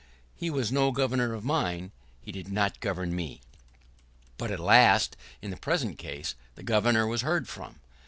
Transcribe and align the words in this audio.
He 0.35 0.49
was 0.49 0.71
no 0.71 0.91
Governor 0.91 1.31
of 1.35 1.45
mine. 1.45 1.91
He 2.19 2.31
did 2.31 2.51
not 2.51 2.79
govern 2.79 3.15
me. 3.15 3.39
[¶6] 3.39 3.41
But 4.39 4.49
at 4.49 4.59
last, 4.59 5.15
in 5.43 5.51
the 5.51 5.57
present 5.57 5.99
case, 5.99 6.33
the 6.55 6.63
Governor 6.63 7.05
was 7.05 7.21
heard 7.21 7.47
from. 7.47 7.79